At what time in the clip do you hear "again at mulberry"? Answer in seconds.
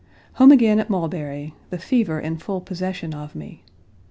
0.51-1.53